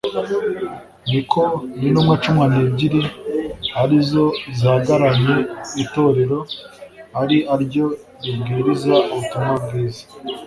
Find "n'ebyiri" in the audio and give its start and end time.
2.51-3.01